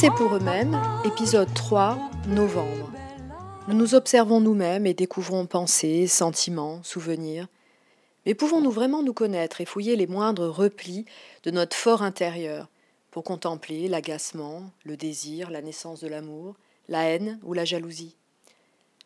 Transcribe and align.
Penser 0.00 0.16
pour 0.16 0.34
eux-mêmes, 0.34 0.80
épisode 1.04 1.52
3, 1.52 1.98
novembre. 2.28 2.90
Nous 3.68 3.74
nous 3.74 3.94
observons 3.94 4.40
nous-mêmes 4.40 4.86
et 4.86 4.94
découvrons 4.94 5.44
pensées, 5.44 6.06
sentiments, 6.06 6.82
souvenirs. 6.82 7.48
Mais 8.24 8.32
pouvons-nous 8.32 8.70
vraiment 8.70 9.02
nous 9.02 9.12
connaître 9.12 9.60
et 9.60 9.66
fouiller 9.66 9.96
les 9.96 10.06
moindres 10.06 10.48
replis 10.48 11.04
de 11.42 11.50
notre 11.50 11.76
fort 11.76 12.00
intérieur 12.00 12.70
pour 13.10 13.24
contempler 13.24 13.88
l'agacement, 13.88 14.70
le 14.86 14.96
désir, 14.96 15.50
la 15.50 15.60
naissance 15.60 16.00
de 16.00 16.08
l'amour, 16.08 16.56
la 16.88 17.02
haine 17.02 17.38
ou 17.42 17.52
la 17.52 17.66
jalousie? 17.66 18.16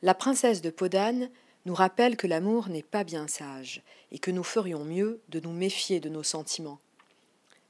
La 0.01 0.15
princesse 0.15 0.63
de 0.63 0.71
Podane 0.71 1.29
nous 1.67 1.75
rappelle 1.75 2.17
que 2.17 2.29
l'amour 2.29 2.69
n'est 2.69 2.85
pas 2.85 3.03
bien 3.03 3.27
sage 3.27 3.83
et 4.13 4.21
que 4.21 4.31
nous 4.31 4.45
ferions 4.45 4.85
mieux 4.85 5.21
de 5.31 5.41
nous 5.41 5.53
méfier 5.53 5.99
de 5.99 6.09
nos 6.09 6.23
sentiments. 6.23 6.79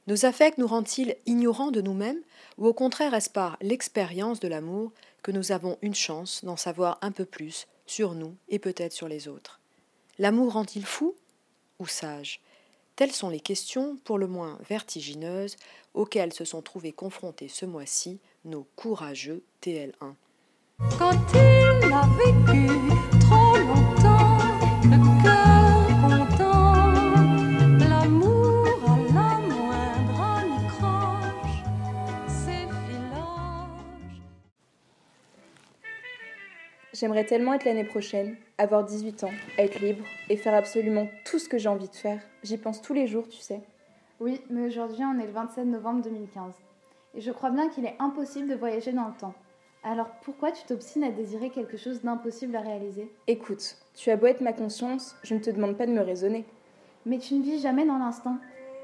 Nos 0.07 0.25
affects 0.25 0.59
nous 0.59 0.67
rendent-ils 0.67 1.15
ignorants 1.25 1.71
de 1.71 1.81
nous-mêmes 1.81 2.21
ou 2.59 2.67
au 2.67 2.73
contraire 2.73 3.15
est-ce 3.15 3.29
par 3.29 3.57
l'expérience 3.61 4.39
de 4.39 4.47
l'amour 4.47 4.91
que 5.23 5.31
nous 5.31 5.51
avons 5.51 5.79
une 5.81 5.95
chance 5.95 6.45
d'en 6.45 6.55
savoir 6.55 6.99
un 7.01 7.11
peu 7.11 7.25
plus 7.25 7.65
sur 7.87 8.13
nous 8.13 8.35
et 8.47 8.59
peut-être 8.59 8.93
sur 8.93 9.07
les 9.07 9.27
autres? 9.27 9.59
L'amour 10.19 10.53
rend-il 10.53 10.85
fou 10.85 11.15
ou 11.79 11.87
sage? 11.87 12.39
Telles 12.95 13.11
sont 13.11 13.29
les 13.29 13.39
questions, 13.39 13.97
pour 14.05 14.17
le 14.17 14.27
moins 14.27 14.59
vertigineuses, 14.69 15.57
auxquelles 15.95 16.33
se 16.33 16.45
sont 16.45 16.61
trouvés 16.61 16.93
confrontés 16.93 17.49
ce 17.49 17.65
mois-ci 17.65 18.19
nos 18.45 18.67
courageux 18.75 19.43
TL1. 19.63 20.13
Quand 20.97 21.17
il 21.33 21.91
a 21.91 22.07
vécu 22.17 23.14
J'aimerais 36.97 37.25
tellement 37.25 37.53
être 37.53 37.65
l'année 37.65 37.83
prochaine, 37.83 38.37
avoir 38.57 38.85
18 38.85 39.25
ans, 39.25 39.31
être 39.57 39.79
libre 39.79 40.05
et 40.29 40.37
faire 40.37 40.53
absolument 40.53 41.09
tout 41.25 41.39
ce 41.39 41.49
que 41.49 41.57
j'ai 41.57 41.67
envie 41.67 41.89
de 41.89 41.95
faire. 41.95 42.21
J'y 42.41 42.57
pense 42.57 42.81
tous 42.81 42.93
les 42.93 43.05
jours, 43.05 43.27
tu 43.27 43.39
sais. 43.39 43.59
Oui, 44.21 44.39
mais 44.49 44.67
aujourd'hui 44.67 45.03
on 45.03 45.19
est 45.19 45.25
le 45.25 45.33
27 45.33 45.65
novembre 45.65 46.03
2015. 46.03 46.53
Et 47.15 47.19
je 47.19 47.31
crois 47.33 47.49
bien 47.49 47.67
qu'il 47.67 47.83
est 47.83 47.97
impossible 47.99 48.47
de 48.47 48.55
voyager 48.55 48.93
dans 48.93 49.07
le 49.09 49.13
temps. 49.19 49.33
Alors 49.83 50.07
pourquoi 50.23 50.53
tu 50.53 50.63
t'obstines 50.63 51.03
à 51.03 51.11
désirer 51.11 51.49
quelque 51.49 51.75
chose 51.75 52.01
d'impossible 52.01 52.55
à 52.55 52.61
réaliser? 52.61 53.11
Écoute, 53.27 53.75
tu 53.93 54.09
as 54.09 54.15
beau 54.15 54.27
être 54.27 54.39
ma 54.39 54.53
conscience, 54.53 55.17
je 55.21 55.35
ne 55.35 55.41
te 55.41 55.49
demande 55.49 55.75
pas 55.75 55.87
de 55.87 55.91
me 55.91 56.01
raisonner. 56.01 56.45
Mais 57.05 57.17
tu 57.17 57.33
ne 57.33 57.43
vis 57.43 57.59
jamais 57.59 57.85
dans 57.85 57.97
l'instant. 57.97 58.37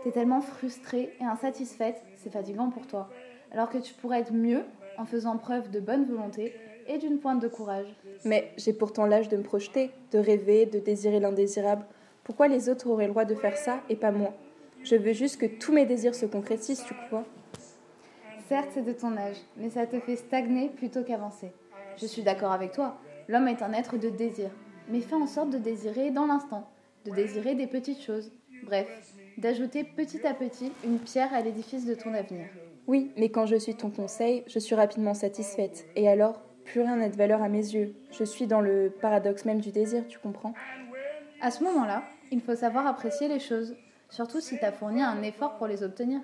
T'es 0.03 0.11
tellement 0.11 0.41
frustrée 0.41 1.15
et 1.21 1.23
insatisfaite, 1.23 2.03
c'est 2.17 2.33
fatigant 2.33 2.71
pour 2.71 2.87
toi. 2.87 3.09
Alors 3.53 3.69
que 3.69 3.77
tu 3.77 3.93
pourrais 3.93 4.19
être 4.19 4.33
mieux 4.33 4.65
en 4.97 5.05
faisant 5.05 5.37
preuve 5.37 5.71
de 5.71 5.79
bonne 5.79 6.03
volonté 6.03 6.53
et 6.87 6.97
d'une 6.97 7.19
pointe 7.19 7.41
de 7.41 7.47
courage. 7.47 7.87
Mais 8.25 8.51
j'ai 8.57 8.73
pourtant 8.73 9.05
l'âge 9.05 9.29
de 9.29 9.37
me 9.37 9.43
projeter, 9.43 9.91
de 10.11 10.19
rêver, 10.19 10.65
de 10.65 10.79
désirer 10.79 11.19
l'indésirable. 11.19 11.85
Pourquoi 12.23 12.47
les 12.47 12.69
autres 12.69 12.87
auraient 12.89 13.05
le 13.05 13.11
droit 13.11 13.25
de 13.25 13.35
faire 13.35 13.57
ça 13.57 13.81
et 13.89 13.95
pas 13.95 14.11
moi? 14.11 14.33
Je 14.83 14.95
veux 14.95 15.13
juste 15.13 15.39
que 15.39 15.45
tous 15.45 15.71
mes 15.71 15.85
désirs 15.85 16.15
se 16.15 16.25
concrétisent, 16.25 16.85
tu 16.85 16.93
crois? 17.07 17.23
Certes, 18.47 18.69
c'est 18.73 18.85
de 18.85 18.93
ton 18.93 19.15
âge, 19.15 19.37
mais 19.57 19.69
ça 19.69 19.85
te 19.85 19.99
fait 19.99 20.15
stagner 20.15 20.69
plutôt 20.69 21.03
qu'avancer. 21.03 21.51
Je 21.97 22.05
suis 22.05 22.23
d'accord 22.23 22.51
avec 22.51 22.71
toi, 22.71 22.97
l'homme 23.27 23.47
est 23.47 23.61
un 23.61 23.73
être 23.73 23.97
de 23.97 24.09
désir, 24.09 24.49
mais 24.89 24.99
fais 25.01 25.15
en 25.15 25.27
sorte 25.27 25.51
de 25.51 25.57
désirer 25.57 26.11
dans 26.11 26.25
l'instant, 26.25 26.67
de 27.05 27.11
désirer 27.11 27.55
des 27.55 27.67
petites 27.67 28.01
choses, 28.01 28.31
bref, 28.63 28.87
d'ajouter 29.37 29.83
petit 29.83 30.25
à 30.25 30.33
petit 30.33 30.71
une 30.83 30.99
pierre 30.99 31.33
à 31.33 31.41
l'édifice 31.41 31.85
de 31.85 31.93
ton 31.93 32.13
avenir. 32.13 32.47
Oui, 32.87 33.11
mais 33.17 33.29
quand 33.29 33.45
je 33.45 33.55
suis 33.55 33.75
ton 33.75 33.89
conseil, 33.89 34.43
je 34.47 34.59
suis 34.59 34.75
rapidement 34.75 35.13
satisfaite. 35.13 35.85
Et 35.95 36.09
alors, 36.09 36.41
plus 36.63 36.81
rien 36.81 36.95
n'a 36.97 37.09
de 37.09 37.15
valeur 37.15 37.41
à 37.41 37.49
mes 37.49 37.57
yeux. 37.57 37.93
Je 38.11 38.23
suis 38.23 38.47
dans 38.47 38.61
le 38.61 38.93
paradoxe 39.01 39.45
même 39.45 39.59
du 39.59 39.71
désir, 39.71 40.07
tu 40.07 40.19
comprends? 40.19 40.53
À 41.41 41.51
ce 41.51 41.63
moment-là, 41.63 42.03
il 42.31 42.41
faut 42.41 42.55
savoir 42.55 42.87
apprécier 42.87 43.27
les 43.27 43.39
choses, 43.39 43.75
surtout 44.09 44.39
si 44.39 44.57
tu 44.57 44.63
as 44.63 44.71
fourni 44.71 45.01
un 45.01 45.21
effort 45.23 45.57
pour 45.57 45.67
les 45.67 45.83
obtenir. 45.83 46.21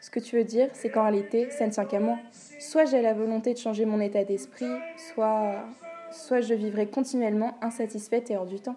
Ce 0.00 0.10
que 0.10 0.20
tu 0.20 0.36
veux 0.36 0.44
dire, 0.44 0.68
c'est 0.72 0.90
qu'en 0.90 1.02
réalité, 1.02 1.50
ça 1.50 1.66
ne 1.66 1.72
tient 1.72 1.84
qu'à 1.84 2.00
moi. 2.00 2.18
Soit 2.58 2.84
j'ai 2.84 3.02
la 3.02 3.14
volonté 3.14 3.52
de 3.54 3.58
changer 3.58 3.86
mon 3.86 4.00
état 4.00 4.24
d'esprit, 4.24 4.70
soit... 4.96 5.64
soit 6.10 6.40
je 6.40 6.54
vivrai 6.54 6.88
continuellement 6.88 7.56
insatisfaite 7.62 8.30
et 8.30 8.36
hors 8.36 8.46
du 8.46 8.60
temps. 8.60 8.76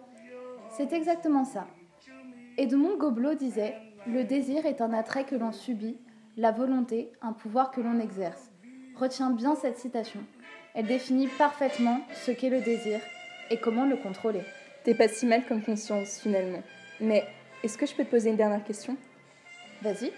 C'est 0.72 0.94
exactement 0.94 1.46
ça. 1.46 1.68
Edmond 2.58 2.98
Gobelot 2.98 3.36
disait 3.36 3.76
Le 4.08 4.24
désir 4.24 4.66
est 4.66 4.82
un 4.82 4.94
attrait 4.94 5.26
que 5.26 5.36
l'on 5.36 5.52
subit, 5.52 5.98
la 6.38 6.52
volonté, 6.52 7.12
un 7.22 7.34
pouvoir 7.34 7.72
que 7.72 7.82
l'on 7.82 8.00
exerce. 8.00 8.52
Retiens 8.96 9.30
bien 9.30 9.56
cette 9.56 9.78
citation. 9.78 10.22
Elle 10.76 10.86
définit 10.86 11.28
parfaitement 11.28 12.02
ce 12.14 12.32
qu'est 12.32 12.50
le 12.50 12.62
désir 12.62 13.00
et 13.50 13.58
comment 13.58 13.86
le 13.86 13.98
contrôler. 13.98 14.42
T'es 14.84 14.94
pas 14.94 15.08
si 15.08 15.26
mal 15.26 15.44
comme 15.46 15.64
conscience, 15.64 16.20
finalement. 16.20 16.64
Mais 17.00 17.26
est-ce 17.64 17.78
que 17.78 17.86
je 17.86 17.94
peux 17.94 18.06
te 18.06 18.12
poser 18.12 18.30
une 18.30 18.38
dernière 18.38 18.64
question? 18.64 18.96
Vas-y. 19.82 20.12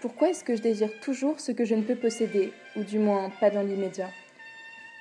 Pourquoi 0.00 0.30
est-ce 0.30 0.44
que 0.44 0.54
je 0.54 0.62
désire 0.62 1.00
toujours 1.00 1.40
ce 1.40 1.50
que 1.50 1.64
je 1.64 1.74
ne 1.74 1.82
peux 1.82 1.96
posséder, 1.96 2.52
ou 2.76 2.84
du 2.84 2.98
moins 2.98 3.30
pas 3.40 3.50
dans 3.50 3.62
l'immédiat? 3.62 4.10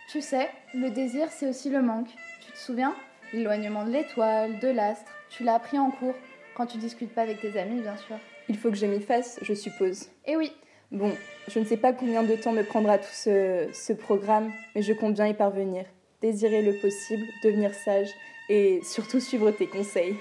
Tu 0.09 0.22
sais, 0.22 0.50
le 0.73 0.90
désir, 0.90 1.28
c'est 1.29 1.47
aussi 1.47 1.69
le 1.69 1.81
manque. 1.81 2.09
Tu 2.46 2.52
te 2.52 2.57
souviens? 2.57 2.96
L'éloignement 3.34 3.84
de 3.84 3.91
l'étoile, 3.91 4.59
de 4.59 4.69
l'astre. 4.69 5.12
Tu 5.29 5.44
l'as 5.44 5.56
appris 5.56 5.78
en 5.78 5.91
cours, 5.91 6.16
quand 6.56 6.68
tu 6.68 6.78
discutes 6.78 7.13
pas 7.13 7.23
avec 7.23 7.41
tes 7.41 7.59
amis, 7.59 7.81
bien 7.81 7.97
sûr. 7.97 8.18
Il 8.47 8.57
faut 8.57 8.69
que 8.69 8.78
je 8.78 8.85
m'y 8.85 9.02
fasse, 9.02 9.40
je 9.41 9.53
suppose. 9.53 10.07
Eh 10.25 10.35
oui, 10.35 10.53
Bon, 10.93 11.11
je 11.47 11.57
ne 11.57 11.65
sais 11.65 11.75
pas 11.75 11.91
combien 11.91 12.21
de 12.21 12.35
temps 12.35 12.51
me 12.51 12.61
prendra 12.61 12.99
tout 12.99 13.11
ce, 13.11 13.67
ce 13.73 13.93
programme, 13.93 14.53
mais 14.75 14.83
je 14.83 14.93
compte 14.93 15.15
bien 15.15 15.25
y 15.25 15.33
parvenir. 15.33 15.85
Désirer 16.21 16.61
le 16.61 16.79
possible, 16.79 17.25
devenir 17.43 17.73
sage 17.73 18.09
et 18.47 18.79
surtout 18.83 19.19
suivre 19.19 19.49
tes 19.49 19.65
conseils. 19.65 20.15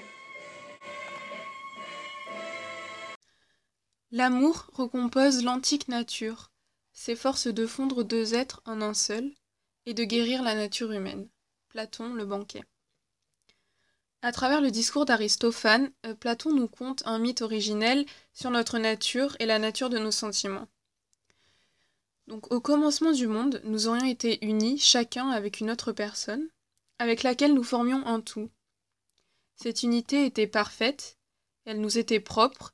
L'amour 4.09 4.71
recompose 4.73 5.43
l'antique 5.43 5.89
nature, 5.89 6.51
s'efforce 6.91 7.45
de 7.47 7.67
fondre 7.67 8.03
deux 8.03 8.33
êtres 8.33 8.63
en 8.65 8.81
un 8.81 8.95
seul 8.95 9.31
et 9.85 9.93
de 9.93 10.03
guérir 10.03 10.41
la 10.41 10.55
nature 10.55 10.91
humaine. 10.91 11.29
Platon 11.69 12.15
le 12.15 12.25
banquet. 12.25 12.63
À 14.25 14.31
travers 14.31 14.61
le 14.61 14.71
discours 14.71 15.03
d'Aristophane, 15.03 15.91
euh, 16.05 16.15
Platon 16.15 16.53
nous 16.53 16.69
conte 16.69 17.03
un 17.05 17.19
mythe 17.19 17.41
originel 17.41 18.05
sur 18.31 18.51
notre 18.51 18.79
nature 18.79 19.35
et 19.39 19.45
la 19.45 19.59
nature 19.59 19.89
de 19.89 19.97
nos 19.97 20.11
sentiments. 20.11 20.69
Donc 22.27 22.49
au 22.53 22.61
commencement 22.61 23.11
du 23.11 23.27
monde, 23.27 23.59
nous 23.65 23.89
aurions 23.89 24.05
été 24.05 24.43
unis 24.45 24.79
chacun 24.79 25.27
avec 25.27 25.59
une 25.59 25.69
autre 25.69 25.91
personne, 25.91 26.47
avec 26.99 27.21
laquelle 27.21 27.53
nous 27.53 27.65
formions 27.65 28.05
un 28.05 28.21
tout. 28.21 28.49
Cette 29.55 29.83
unité 29.83 30.25
était 30.25 30.47
parfaite, 30.47 31.17
elle 31.65 31.81
nous 31.81 31.97
était 31.97 32.21
propre, 32.21 32.73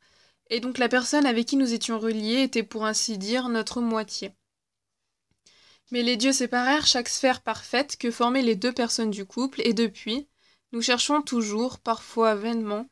et 0.51 0.59
donc 0.59 0.77
la 0.77 0.87
personne 0.87 1.25
avec 1.25 1.47
qui 1.47 1.57
nous 1.57 1.73
étions 1.73 1.97
reliés 1.97 2.43
était 2.43 2.61
pour 2.61 2.85
ainsi 2.85 3.17
dire 3.17 3.49
notre 3.49 3.81
moitié. 3.81 4.35
Mais 5.89 6.03
les 6.03 6.15
dieux 6.15 6.31
séparèrent 6.31 6.85
chaque 6.85 7.09
sphère 7.09 7.41
parfaite 7.41 7.97
que 7.97 8.11
formaient 8.11 8.43
les 8.43 8.55
deux 8.55 8.71
personnes 8.71 9.09
du 9.09 9.25
couple, 9.25 9.61
et 9.63 9.73
depuis, 9.73 10.27
nous 10.71 10.81
cherchons 10.81 11.21
toujours, 11.21 11.79
parfois 11.79 12.35
vainement, 12.35 12.87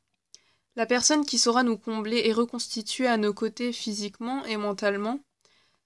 la 0.75 0.85
personne 0.85 1.25
qui 1.25 1.37
saura 1.37 1.63
nous 1.63 1.77
combler 1.77 2.21
et 2.25 2.33
reconstituer 2.33 3.07
à 3.07 3.17
nos 3.17 3.33
côtés 3.33 3.73
physiquement 3.73 4.45
et 4.45 4.57
mentalement 4.57 5.19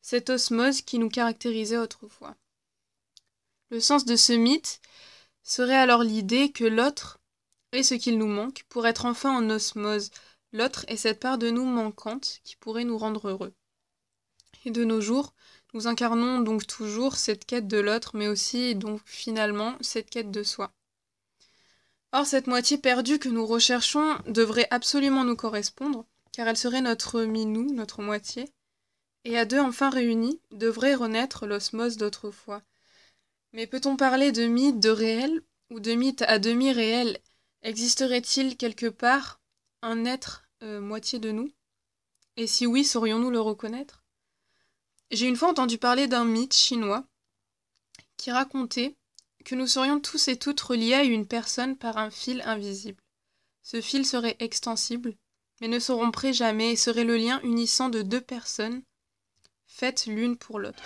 cette 0.02 0.30
osmose 0.30 0.82
qui 0.82 1.00
nous 1.00 1.10
caractérisait 1.10 1.78
autrefois. 1.78 2.36
Le 3.70 3.80
sens 3.80 4.06
de 4.06 4.16
ce 4.16 4.34
mythe 4.34 4.82
serait 5.44 5.78
alors 5.78 6.04
l'idée 6.04 6.52
que 6.52 6.66
l'autre 6.66 7.20
est 7.72 7.84
ce 7.84 7.94
qu'il 7.94 8.18
nous 8.18 8.28
manque 8.28 8.64
pour 8.68 8.86
être 8.86 9.06
enfin 9.06 9.32
en 9.32 9.50
osmose. 9.50 10.12
L'autre 10.52 10.84
est 10.90 10.98
cette 10.98 11.22
part 11.22 11.38
de 11.38 11.50
nous 11.50 11.64
manquante 11.64 12.42
qui 12.44 12.58
pourrait 12.58 12.84
nous 12.84 12.98
rendre 12.98 13.30
heureux. 13.30 13.54
Et 14.66 14.72
de 14.72 14.84
nos 14.84 15.00
jours, 15.00 15.34
nous 15.74 15.88
incarnons 15.88 16.42
donc 16.42 16.68
toujours 16.68 17.16
cette 17.16 17.46
quête 17.46 17.68
de 17.68 17.80
l'autre, 17.80 18.12
mais 18.16 18.28
aussi 18.28 18.76
donc 18.76 19.00
finalement 19.06 19.78
cette 19.80 20.10
quête 20.10 20.32
de 20.32 20.44
soi. 20.44 20.74
Or, 22.14 22.26
cette 22.26 22.48
moitié 22.48 22.78
perdue 22.78 23.20
que 23.20 23.30
nous 23.30 23.46
recherchons 23.46 24.18
devrait 24.28 24.68
absolument 24.70 25.24
nous 25.24 25.36
correspondre, 25.36 26.06
car 26.34 26.48
elle 26.48 26.58
serait 26.58 26.82
notre 26.82 27.22
minou, 27.22 27.72
notre 27.74 28.02
moitié, 28.02 28.52
et 29.24 29.38
à 29.38 29.46
deux 29.46 29.60
enfin 29.60 29.90
réunis, 29.90 30.42
devrait 30.52 30.96
renaître 30.96 31.46
l'osmose 31.46 31.98
d'autrefois. 31.98 32.62
Mais 33.54 33.68
peut-on 33.68 33.96
parler 33.96 34.32
de 34.32 34.46
mythe 34.46 34.80
de 34.80 34.90
réel, 34.90 35.42
ou 35.70 35.80
de 35.80 35.94
mythe 35.94 36.24
à 36.24 36.40
demi 36.40 36.72
réel 36.72 37.20
Existerait-il 37.64 38.58
quelque 38.58 38.88
part 38.88 39.40
un 39.82 40.06
être 40.06 40.44
euh, 40.64 40.82
moitié 40.82 41.20
de 41.20 41.32
nous? 41.32 41.52
Et 42.36 42.48
si 42.48 42.66
oui, 42.66 42.84
saurions-nous 42.84 43.30
le 43.30 43.40
reconnaître? 43.40 44.04
J'ai 45.12 45.28
une 45.28 45.36
fois 45.36 45.50
entendu 45.50 45.78
parler 45.78 46.08
d'un 46.08 46.26
mythe 46.26 46.54
chinois 46.54 47.06
qui 48.18 48.32
racontait 48.32 48.96
que 49.44 49.56
nous 49.56 49.68
serions 49.68 50.00
tous 50.00 50.28
et 50.28 50.38
toutes 50.38 50.62
reliés 50.62 50.94
à 50.94 51.04
une 51.04 51.28
personne 51.28 51.76
par 51.76 51.98
un 51.98 52.10
fil 52.10 52.42
invisible. 52.46 53.02
Ce 53.64 53.82
fil 53.82 54.06
serait 54.06 54.38
extensible, 54.40 55.16
mais 55.60 55.68
ne 55.68 55.80
se 55.80 55.92
romprait 55.92 56.34
jamais 56.34 56.72
et 56.72 56.76
serait 56.76 57.04
le 57.04 57.18
lien 57.18 57.40
unissant 57.44 57.90
de 57.90 58.02
deux 58.02 58.22
personnes 58.22 58.82
faites 59.68 60.06
l'une 60.06 60.38
pour 60.38 60.60
l'autre. 60.60 60.84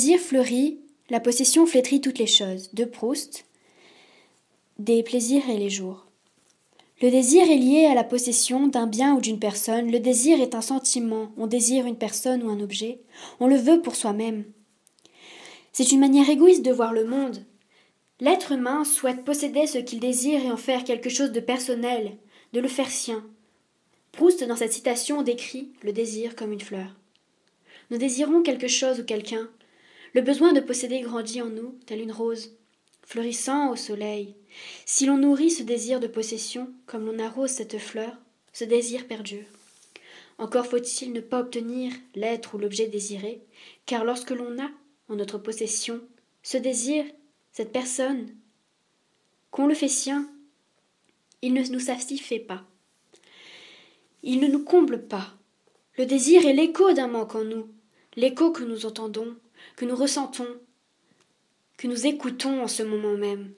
Désir 0.00 0.18
fleurit, 0.18 0.80
la 1.10 1.20
possession 1.20 1.66
flétrit 1.66 2.00
toutes 2.00 2.18
les 2.18 2.26
choses. 2.26 2.70
De 2.72 2.86
Proust, 2.86 3.44
des 4.78 5.02
plaisirs 5.02 5.50
et 5.50 5.58
les 5.58 5.68
jours. 5.68 6.06
Le 7.02 7.10
désir 7.10 7.42
est 7.42 7.58
lié 7.58 7.84
à 7.84 7.94
la 7.94 8.02
possession 8.02 8.66
d'un 8.66 8.86
bien 8.86 9.14
ou 9.14 9.20
d'une 9.20 9.38
personne. 9.38 9.92
Le 9.92 10.00
désir 10.00 10.40
est 10.40 10.54
un 10.54 10.62
sentiment. 10.62 11.32
On 11.36 11.46
désire 11.46 11.84
une 11.84 11.98
personne 11.98 12.42
ou 12.42 12.48
un 12.48 12.60
objet. 12.60 13.02
On 13.40 13.46
le 13.46 13.56
veut 13.56 13.82
pour 13.82 13.94
soi-même. 13.94 14.44
C'est 15.70 15.92
une 15.92 16.00
manière 16.00 16.30
égoïste 16.30 16.64
de 16.64 16.72
voir 16.72 16.94
le 16.94 17.04
monde. 17.04 17.44
L'être 18.20 18.52
humain 18.52 18.84
souhaite 18.84 19.22
posséder 19.22 19.66
ce 19.66 19.76
qu'il 19.76 20.00
désire 20.00 20.42
et 20.42 20.50
en 20.50 20.56
faire 20.56 20.84
quelque 20.84 21.10
chose 21.10 21.32
de 21.32 21.40
personnel, 21.40 22.16
de 22.54 22.60
le 22.60 22.68
faire 22.68 22.90
sien. 22.90 23.22
Proust, 24.12 24.42
dans 24.44 24.56
cette 24.56 24.72
citation, 24.72 25.20
décrit 25.20 25.72
le 25.82 25.92
désir 25.92 26.36
comme 26.36 26.52
une 26.52 26.62
fleur. 26.62 26.96
Nous 27.90 27.98
désirons 27.98 28.40
quelque 28.40 28.68
chose 28.68 29.00
ou 29.00 29.04
quelqu'un. 29.04 29.50
Le 30.14 30.22
besoin 30.22 30.52
de 30.52 30.60
posséder 30.60 31.00
grandit 31.00 31.40
en 31.40 31.50
nous, 31.50 31.78
telle 31.86 32.00
une 32.00 32.12
rose, 32.12 32.56
fleurissant 33.02 33.70
au 33.70 33.76
soleil. 33.76 34.34
Si 34.84 35.06
l'on 35.06 35.18
nourrit 35.18 35.50
ce 35.50 35.62
désir 35.62 36.00
de 36.00 36.08
possession, 36.08 36.72
comme 36.86 37.06
l'on 37.06 37.18
arrose 37.18 37.50
cette 37.50 37.78
fleur, 37.78 38.16
ce 38.52 38.64
désir 38.64 39.06
perdure. 39.06 39.44
Encore 40.38 40.66
faut-il 40.66 41.12
ne 41.12 41.20
pas 41.20 41.40
obtenir 41.40 41.92
l'être 42.14 42.54
ou 42.54 42.58
l'objet 42.58 42.88
désiré, 42.88 43.42
car 43.86 44.04
lorsque 44.04 44.30
l'on 44.30 44.58
a 44.58 44.70
en 45.08 45.16
notre 45.16 45.38
possession 45.38 46.00
ce 46.42 46.56
désir, 46.56 47.04
cette 47.52 47.72
personne, 47.72 48.34
qu'on 49.50 49.66
le 49.66 49.74
fait 49.74 49.88
sien, 49.88 50.30
il 51.42 51.52
ne 51.52 51.62
nous 51.70 51.80
satisfait 51.80 52.38
pas. 52.38 52.64
Il 54.22 54.40
ne 54.40 54.46
nous 54.46 54.64
comble 54.64 55.06
pas. 55.06 55.34
Le 55.98 56.06
désir 56.06 56.46
est 56.46 56.52
l'écho 56.52 56.92
d'un 56.92 57.08
manque 57.08 57.34
en 57.34 57.44
nous, 57.44 57.68
l'écho 58.16 58.50
que 58.50 58.64
nous 58.64 58.86
entendons, 58.86 59.36
que 59.76 59.84
nous 59.84 59.96
ressentons, 59.96 60.48
que 61.76 61.86
nous 61.86 62.06
écoutons 62.06 62.62
en 62.62 62.68
ce 62.68 62.82
moment 62.82 63.16
même. 63.16 63.52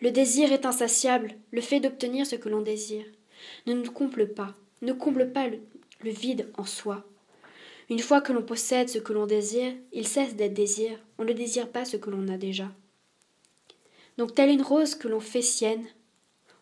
Le 0.00 0.10
désir 0.10 0.52
est 0.52 0.64
insatiable, 0.64 1.34
le 1.50 1.60
fait 1.60 1.80
d'obtenir 1.80 2.26
ce 2.26 2.36
que 2.36 2.48
l'on 2.48 2.62
désire. 2.62 3.04
Ne 3.66 3.74
nous 3.74 3.90
comble 3.90 4.32
pas, 4.32 4.54
ne 4.80 4.92
comble 4.92 5.32
pas 5.32 5.46
le, 5.48 5.60
vide 6.02 6.50
en 6.56 6.64
soi. 6.64 7.06
Une 7.90 7.98
fois 7.98 8.22
que 8.22 8.32
l'on 8.32 8.42
possède 8.42 8.88
ce 8.88 8.98
que 8.98 9.12
l'on 9.12 9.26
désire, 9.26 9.74
il 9.92 10.08
cesse 10.08 10.36
d'être 10.36 10.54
désir, 10.54 10.98
on 11.18 11.24
ne 11.24 11.32
désire 11.32 11.70
pas 11.70 11.84
ce 11.84 11.98
que 11.98 12.08
l'on 12.08 12.28
a 12.28 12.38
déjà. 12.38 12.70
Donc 14.16 14.34
telle 14.34 14.50
une 14.50 14.62
rose 14.62 14.94
que 14.94 15.08
l'on 15.08 15.20
fait 15.20 15.42
sienne, 15.42 15.86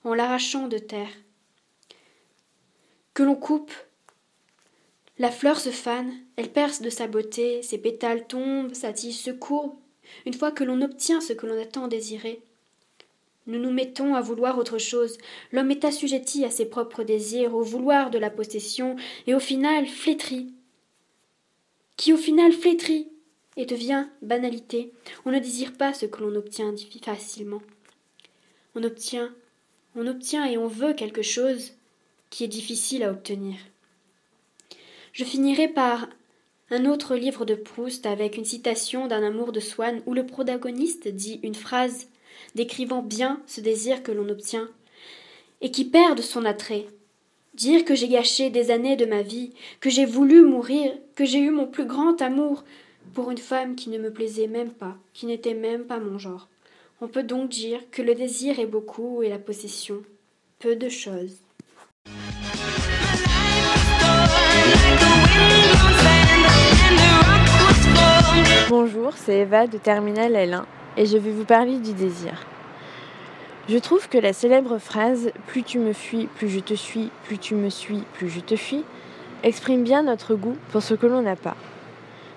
en 0.02 0.14
l'arrachant 0.14 0.66
de 0.66 0.78
terre, 0.78 1.10
que 3.14 3.22
l'on 3.22 3.36
coupe, 3.36 3.72
la 5.18 5.30
fleur 5.30 5.58
se 5.58 5.70
fane, 5.70 6.12
elle 6.36 6.52
perce 6.52 6.80
de 6.80 6.90
sa 6.90 7.08
beauté, 7.08 7.62
ses 7.62 7.78
pétales 7.78 8.26
tombent, 8.26 8.74
sa 8.74 8.92
tige 8.92 9.16
se 9.16 9.30
courbe. 9.30 9.74
Une 10.26 10.34
fois 10.34 10.52
que 10.52 10.64
l'on 10.64 10.80
obtient 10.80 11.20
ce 11.20 11.32
que 11.32 11.46
l'on 11.46 11.60
a 11.60 11.66
tant 11.66 11.88
désiré, 11.88 12.40
nous 13.48 13.58
nous 13.58 13.72
mettons 13.72 14.14
à 14.14 14.20
vouloir 14.20 14.58
autre 14.58 14.78
chose. 14.78 15.16
L'homme 15.52 15.70
est 15.70 15.84
assujetti 15.84 16.44
à 16.44 16.50
ses 16.50 16.66
propres 16.66 17.02
désirs, 17.02 17.54
au 17.54 17.62
vouloir 17.62 18.10
de 18.10 18.18
la 18.18 18.30
possession, 18.30 18.96
et 19.26 19.34
au 19.34 19.40
final 19.40 19.86
flétrit. 19.86 20.52
Qui 21.96 22.12
au 22.12 22.18
final 22.18 22.52
flétrit 22.52 23.08
et 23.56 23.64
devient 23.64 24.06
banalité. 24.22 24.92
On 25.24 25.32
ne 25.32 25.38
désire 25.38 25.72
pas 25.72 25.94
ce 25.94 26.06
que 26.06 26.22
l'on 26.22 26.36
obtient 26.36 26.74
facilement. 27.02 27.62
On 28.74 28.84
obtient, 28.84 29.34
on 29.96 30.06
obtient 30.06 30.44
et 30.44 30.58
on 30.58 30.68
veut 30.68 30.92
quelque 30.92 31.22
chose 31.22 31.72
qui 32.30 32.44
est 32.44 32.48
difficile 32.48 33.02
à 33.02 33.10
obtenir. 33.10 33.56
Je 35.12 35.24
finirai 35.24 35.68
par 35.68 36.08
un 36.70 36.84
autre 36.84 37.16
livre 37.16 37.44
de 37.44 37.54
Proust 37.54 38.06
avec 38.06 38.36
une 38.36 38.44
citation 38.44 39.06
d'un 39.06 39.22
amour 39.22 39.52
de 39.52 39.60
Swann 39.60 40.02
où 40.06 40.14
le 40.14 40.26
protagoniste 40.26 41.08
dit 41.08 41.40
une 41.42 41.54
phrase 41.54 42.08
décrivant 42.54 43.02
bien 43.02 43.40
ce 43.46 43.60
désir 43.60 44.02
que 44.02 44.12
l'on 44.12 44.28
obtient 44.28 44.68
et 45.60 45.70
qui 45.70 45.84
perd 45.84 46.16
de 46.16 46.22
son 46.22 46.44
attrait. 46.44 46.86
Dire 47.54 47.84
que 47.84 47.94
j'ai 47.94 48.08
gâché 48.08 48.50
des 48.50 48.70
années 48.70 48.96
de 48.96 49.06
ma 49.06 49.22
vie, 49.22 49.50
que 49.80 49.90
j'ai 49.90 50.04
voulu 50.04 50.42
mourir, 50.42 50.92
que 51.16 51.24
j'ai 51.24 51.40
eu 51.40 51.50
mon 51.50 51.66
plus 51.66 51.86
grand 51.86 52.20
amour 52.22 52.64
pour 53.14 53.30
une 53.30 53.38
femme 53.38 53.74
qui 53.74 53.88
ne 53.88 53.98
me 53.98 54.12
plaisait 54.12 54.46
même 54.46 54.70
pas, 54.70 54.96
qui 55.14 55.26
n'était 55.26 55.54
même 55.54 55.84
pas 55.84 55.98
mon 55.98 56.18
genre. 56.18 56.48
On 57.00 57.08
peut 57.08 57.22
donc 57.22 57.48
dire 57.48 57.80
que 57.90 58.02
le 58.02 58.14
désir 58.14 58.60
est 58.60 58.66
beaucoup 58.66 59.22
et 59.22 59.28
la 59.28 59.38
possession 59.38 60.02
peu 60.58 60.76
de 60.76 60.88
choses. 60.88 61.38
Bonjour, 68.68 69.12
c'est 69.16 69.38
Eva 69.38 69.66
de 69.66 69.78
Terminal 69.78 70.32
L1 70.32 70.62
et 70.96 71.06
je 71.06 71.16
vais 71.16 71.30
vous 71.30 71.44
parler 71.44 71.78
du 71.78 71.92
désir. 71.92 72.46
Je 73.68 73.78
trouve 73.78 74.08
que 74.08 74.18
la 74.18 74.32
célèbre 74.32 74.78
phrase 74.78 75.30
Plus 75.46 75.62
tu 75.62 75.78
me 75.78 75.92
fuis, 75.92 76.28
plus 76.36 76.48
je 76.48 76.60
te 76.60 76.74
suis, 76.74 77.10
plus 77.24 77.38
tu 77.38 77.54
me 77.54 77.68
suis, 77.70 78.02
plus 78.14 78.28
je 78.28 78.40
te 78.40 78.56
fuis 78.56 78.84
exprime 79.42 79.84
bien 79.84 80.02
notre 80.02 80.34
goût 80.34 80.56
pour 80.70 80.82
ce 80.82 80.94
que 80.94 81.06
l'on 81.06 81.22
n'a 81.22 81.36
pas. 81.36 81.56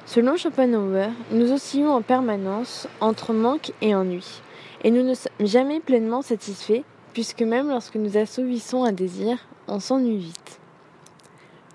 Selon 0.06 0.36
Schopenhauer, 0.36 1.10
nous 1.32 1.52
oscillons 1.52 1.92
en 1.92 2.02
permanence 2.02 2.88
entre 3.00 3.34
manque 3.34 3.72
et 3.82 3.96
ennui, 3.96 4.42
et 4.84 4.92
nous 4.92 5.04
ne 5.04 5.14
sommes 5.14 5.32
jamais 5.40 5.80
pleinement 5.80 6.22
satisfaits, 6.22 6.84
puisque 7.14 7.42
même 7.42 7.70
lorsque 7.70 7.96
nous 7.96 8.18
assouvissons 8.18 8.84
un 8.84 8.92
désir, 8.92 9.38
on 9.68 9.80
s'ennuie 9.80 10.18
vite. 10.18 10.51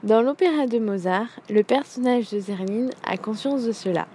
Dans 0.06 0.22
l'opéra 0.22 0.68
de 0.68 0.78
Mozart, 0.78 1.26
le 1.50 1.64
personnage 1.64 2.30
de 2.30 2.38
Zerline 2.38 2.90
a 3.02 3.16
conscience 3.16 3.64
de 3.64 3.72
cela, 3.72 4.06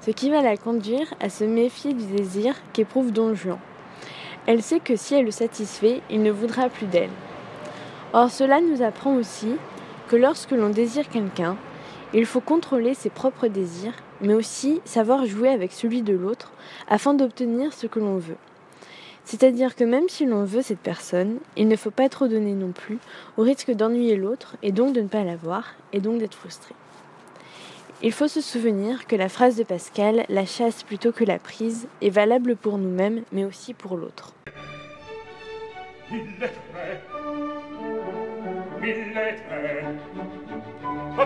ce 0.00 0.10
qui 0.10 0.30
va 0.30 0.40
la 0.40 0.56
conduire 0.56 1.12
à 1.20 1.28
se 1.28 1.44
méfier 1.44 1.92
du 1.92 2.06
désir 2.06 2.54
qu'éprouve 2.72 3.12
Don 3.12 3.34
Juan. 3.34 3.58
Elle 4.46 4.62
sait 4.62 4.80
que 4.80 4.96
si 4.96 5.14
elle 5.14 5.26
le 5.26 5.30
satisfait, 5.30 6.00
il 6.08 6.22
ne 6.22 6.30
voudra 6.30 6.70
plus 6.70 6.86
d'elle. 6.86 7.10
Or 8.14 8.30
cela 8.30 8.62
nous 8.62 8.80
apprend 8.80 9.14
aussi 9.14 9.56
que 10.08 10.16
lorsque 10.16 10.52
l'on 10.52 10.70
désire 10.70 11.10
quelqu'un, 11.10 11.58
il 12.14 12.24
faut 12.24 12.40
contrôler 12.40 12.94
ses 12.94 13.10
propres 13.10 13.48
désirs, 13.48 13.92
mais 14.22 14.32
aussi 14.32 14.80
savoir 14.86 15.26
jouer 15.26 15.50
avec 15.50 15.72
celui 15.72 16.00
de 16.00 16.14
l'autre 16.14 16.50
afin 16.88 17.12
d'obtenir 17.12 17.74
ce 17.74 17.86
que 17.86 17.98
l'on 17.98 18.16
veut. 18.16 18.38
C'est-à-dire 19.26 19.74
que 19.74 19.82
même 19.82 20.08
si 20.08 20.24
l'on 20.24 20.44
veut 20.44 20.62
cette 20.62 20.78
personne, 20.78 21.40
il 21.56 21.66
ne 21.66 21.74
faut 21.74 21.90
pas 21.90 22.08
trop 22.08 22.28
donner 22.28 22.52
non 22.52 22.70
plus, 22.70 22.98
au 23.36 23.42
risque 23.42 23.72
d'ennuyer 23.72 24.14
l'autre 24.14 24.56
et 24.62 24.70
donc 24.70 24.94
de 24.94 25.00
ne 25.00 25.08
pas 25.08 25.24
l'avoir, 25.24 25.74
et 25.92 25.98
donc 25.98 26.18
d'être 26.18 26.36
frustré. 26.36 26.76
Il 28.02 28.12
faut 28.12 28.28
se 28.28 28.40
souvenir 28.40 29.08
que 29.08 29.16
la 29.16 29.28
phrase 29.28 29.56
de 29.56 29.64
Pascal, 29.64 30.26
la 30.28 30.46
chasse 30.46 30.84
plutôt 30.84 31.10
que 31.10 31.24
la 31.24 31.40
prise, 31.40 31.88
est 32.00 32.10
valable 32.10 32.54
pour 32.54 32.78
nous-mêmes, 32.78 33.24
mais 33.32 33.44
aussi 33.44 33.74
pour 33.74 33.96
l'autre. 33.96 34.32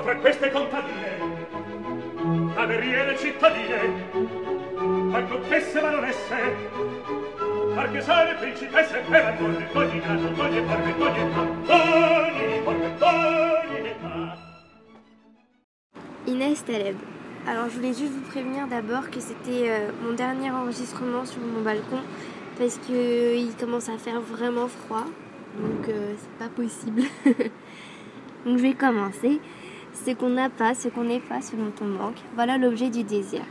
principesse 0.01 0.39
per 6.29 7.30
ogni 16.27 16.55
Taleb. 16.67 16.97
Alors 17.47 17.69
je 17.69 17.77
voulais 17.77 17.95
juste 17.95 18.13
vous 18.13 18.29
prévenir 18.29 18.67
d'abord 18.67 19.11
que 19.11 19.21
c'était 19.21 19.71
euh, 19.71 19.91
mon 20.03 20.15
dernier 20.15 20.51
enregistrement 20.51 21.25
sur 21.25 21.41
mon 21.41 21.63
balcon 21.63 22.01
parce 22.59 22.77
qu'il 22.79 23.55
commence 23.59 23.89
à 23.89 23.99
faire 23.99 24.21
vraiment 24.21 24.69
froid, 24.69 25.05
donc 25.59 25.89
euh, 25.89 26.15
c'est 26.19 26.45
pas 26.45 26.51
possible. 26.53 27.03
donc 28.45 28.59
je 28.59 28.63
vais 28.63 28.75
commencer. 28.75 29.41
Ce 29.93 30.13
qu'on 30.13 30.31
n'a 30.31 30.51
pas, 30.51 30.75
ce 30.75 30.89
qu'on 30.89 31.05
n'est 31.05 31.21
pas, 31.21 31.41
ce 31.41 31.57
dont 31.57 31.73
on 31.81 31.85
manque, 31.87 32.19
voilà 32.35 32.59
l'objet 32.59 32.91
du 32.91 33.03
désir. 33.03 33.43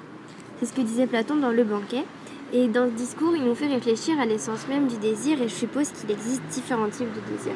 C'est 0.59 0.65
ce 0.65 0.73
que 0.73 0.81
disait 0.81 1.07
Platon 1.07 1.35
dans 1.35 1.51
Le 1.51 1.63
Banquet. 1.63 2.03
Et 2.51 2.67
dans 2.67 2.85
ce 2.85 2.91
discours, 2.91 3.35
il 3.35 3.43
nous 3.43 3.53
fait 3.53 3.67
réfléchir 3.67 4.19
à 4.19 4.25
l'essence 4.25 4.67
même 4.67 4.87
du 4.87 4.97
désir 4.97 5.39
et 5.39 5.47
je 5.47 5.53
suppose 5.53 5.89
qu'il 5.89 6.09
existe 6.09 6.41
différents 6.51 6.89
types 6.89 7.13
de 7.13 7.35
désir. 7.35 7.53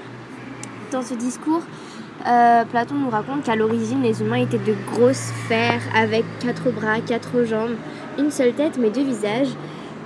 Dans 0.92 1.02
ce 1.02 1.16
discours, 1.16 1.62
euh, 2.28 2.64
Platon 2.66 2.96
nous 2.96 3.10
raconte 3.10 3.44
qu'à 3.44 3.56
l'origine, 3.56 4.04
les 4.04 4.22
humains 4.22 4.42
étaient 4.42 4.60
de 4.60 4.76
grosses 4.92 5.32
sphères 5.46 5.82
avec 5.96 6.24
quatre 6.40 6.70
bras, 6.72 7.00
quatre 7.00 7.44
jambes, 7.44 7.76
une 8.20 8.30
seule 8.30 8.54
tête 8.54 8.78
mais 8.78 8.92
deux 8.92 9.04
visages. 9.04 9.50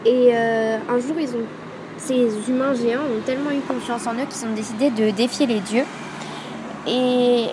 Et 0.05 0.29
euh, 0.33 0.77
un 0.89 0.99
jour, 0.99 1.17
ils 1.19 1.29
ont, 1.31 1.45
ces 1.97 2.29
humains 2.49 2.73
géants 2.73 3.01
ont 3.01 3.21
tellement 3.25 3.51
eu 3.51 3.59
confiance 3.67 4.07
en 4.07 4.13
eux 4.13 4.25
qu'ils 4.29 4.47
ont 4.47 4.53
décidé 4.53 4.89
de 4.89 5.11
défier 5.11 5.47
les 5.47 5.59
dieux. 5.59 5.83
Et 6.87 7.47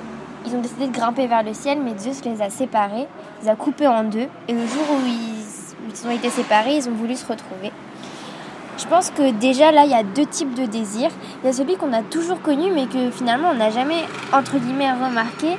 ils 0.47 0.55
ont 0.55 0.61
décidé 0.61 0.87
de 0.87 0.93
grimper 0.93 1.27
vers 1.27 1.43
le 1.43 1.53
ciel, 1.53 1.79
mais 1.83 1.99
Zeus 1.99 2.25
les 2.25 2.41
a 2.41 2.49
séparés, 2.49 3.09
les 3.43 3.49
a 3.49 3.57
coupés 3.57 3.89
en 3.89 4.05
deux. 4.05 4.29
Et 4.47 4.53
le 4.53 4.61
jour 4.61 4.85
où 4.93 5.05
ils, 5.05 5.44
ils 5.95 6.07
ont 6.07 6.11
été 6.11 6.31
séparés, 6.31 6.77
ils 6.77 6.89
ont 6.89 6.95
voulu 6.95 7.15
se 7.17 7.27
retrouver. 7.27 7.73
Je 8.77 8.87
pense 8.87 9.11
que 9.11 9.31
déjà 9.31 9.71
là, 9.71 9.85
il 9.85 9.91
y 9.91 9.95
a 9.95 10.03
deux 10.03 10.27
types 10.27 10.55
de 10.55 10.67
désirs. 10.67 11.11
Il 11.43 11.47
y 11.47 11.49
a 11.49 11.53
celui 11.53 11.77
qu'on 11.77 11.93
a 11.93 12.03
toujours 12.03 12.41
connu, 12.43 12.73
mais 12.73 12.87
que 12.87 13.11
finalement 13.11 13.51
on 13.51 13.55
n'a 13.55 13.71
jamais, 13.71 14.05
entre 14.33 14.59
guillemets, 14.59 14.93
remarqué. 14.93 15.57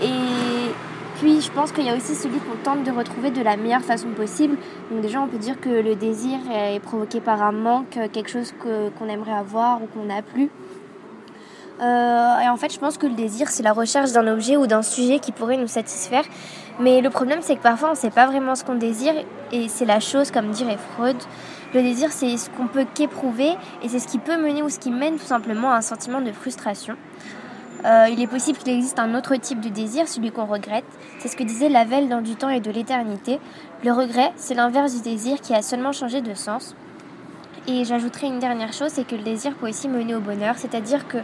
Et 0.00 0.70
puis 1.18 1.40
je 1.40 1.50
pense 1.50 1.72
qu'il 1.72 1.84
y 1.84 1.90
a 1.90 1.96
aussi 1.96 2.14
celui 2.14 2.38
qu'on 2.38 2.56
tente 2.62 2.84
de 2.84 2.90
retrouver 2.92 3.30
de 3.30 3.42
la 3.42 3.56
meilleure 3.56 3.82
façon 3.82 4.08
possible. 4.08 4.56
Donc 4.90 5.00
déjà, 5.00 5.20
on 5.20 5.26
peut 5.26 5.38
dire 5.38 5.60
que 5.60 5.68
le 5.68 5.96
désir 5.96 6.38
est 6.54 6.78
provoqué 6.80 7.20
par 7.20 7.42
un 7.42 7.52
manque, 7.52 7.98
quelque 8.12 8.30
chose 8.30 8.54
qu'on 8.62 9.08
aimerait 9.08 9.32
avoir 9.32 9.82
ou 9.82 9.86
qu'on 9.86 10.04
n'a 10.04 10.22
plus. 10.22 10.50
Euh, 11.80 12.38
et 12.40 12.48
en 12.48 12.56
fait, 12.56 12.72
je 12.72 12.78
pense 12.78 12.96
que 12.96 13.06
le 13.06 13.14
désir, 13.14 13.48
c'est 13.48 13.62
la 13.62 13.72
recherche 13.72 14.12
d'un 14.12 14.26
objet 14.26 14.56
ou 14.56 14.66
d'un 14.66 14.82
sujet 14.82 15.18
qui 15.18 15.32
pourrait 15.32 15.58
nous 15.58 15.66
satisfaire. 15.66 16.24
Mais 16.80 17.00
le 17.00 17.10
problème, 17.10 17.40
c'est 17.42 17.56
que 17.56 17.62
parfois, 17.62 17.88
on 17.88 17.92
ne 17.92 17.96
sait 17.96 18.10
pas 18.10 18.26
vraiment 18.26 18.54
ce 18.54 18.64
qu'on 18.64 18.74
désire, 18.74 19.14
et 19.52 19.68
c'est 19.68 19.84
la 19.84 20.00
chose, 20.00 20.30
comme 20.30 20.50
dirait 20.50 20.78
Freud. 20.94 21.16
Le 21.74 21.82
désir, 21.82 22.12
c'est 22.12 22.36
ce 22.36 22.48
qu'on 22.50 22.66
peut 22.66 22.86
qu'éprouver, 22.94 23.52
et 23.82 23.88
c'est 23.88 23.98
ce 23.98 24.08
qui 24.08 24.18
peut 24.18 24.36
mener 24.36 24.62
ou 24.62 24.68
ce 24.68 24.78
qui 24.78 24.90
mène 24.90 25.16
tout 25.16 25.26
simplement 25.26 25.72
à 25.72 25.76
un 25.76 25.82
sentiment 25.82 26.20
de 26.20 26.32
frustration. 26.32 26.96
Euh, 27.84 28.08
il 28.10 28.20
est 28.20 28.26
possible 28.26 28.58
qu'il 28.58 28.72
existe 28.72 28.98
un 28.98 29.14
autre 29.14 29.36
type 29.36 29.60
de 29.60 29.68
désir, 29.68 30.08
celui 30.08 30.32
qu'on 30.32 30.46
regrette. 30.46 30.84
C'est 31.18 31.28
ce 31.28 31.36
que 31.36 31.44
disait 31.44 31.68
Lavelle 31.68 32.08
dans 32.08 32.22
Du 32.22 32.34
temps 32.36 32.48
et 32.48 32.60
de 32.60 32.70
l'éternité. 32.70 33.38
Le 33.84 33.92
regret, 33.92 34.32
c'est 34.36 34.54
l'inverse 34.54 34.94
du 34.94 35.02
désir 35.02 35.40
qui 35.40 35.54
a 35.54 35.62
seulement 35.62 35.92
changé 35.92 36.22
de 36.22 36.34
sens. 36.34 36.74
Et 37.68 37.84
j'ajouterai 37.84 38.28
une 38.28 38.38
dernière 38.38 38.72
chose, 38.72 38.90
c'est 38.92 39.06
que 39.06 39.16
le 39.16 39.22
désir 39.22 39.54
peut 39.56 39.68
aussi 39.68 39.88
mener 39.88 40.14
au 40.14 40.20
bonheur, 40.20 40.54
c'est-à-dire 40.56 41.08
que 41.08 41.18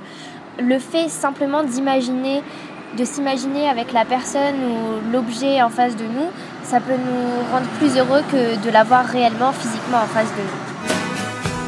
le 0.59 0.79
fait 0.79 1.09
simplement 1.09 1.63
d'imaginer, 1.63 2.43
de 2.99 3.05
s'imaginer 3.05 3.69
avec 3.69 3.93
la 3.93 4.05
personne 4.05 4.57
ou 4.65 5.13
l'objet 5.13 5.63
en 5.63 5.71
face 5.71 5.97
de 5.97 6.05
nous, 6.05 6.29
ça 6.63 6.81
peut 6.81 6.93
nous 6.93 7.53
rendre 7.53 7.69
plus 7.79 7.97
heureux 7.97 8.23
que 8.31 8.63
de 8.65 8.71
l'avoir 8.71 9.05
réellement 9.05 9.53
physiquement 9.53 9.99
en 9.99 10.07
face 10.07 10.31
de 10.31 10.43
nous. 10.43 10.73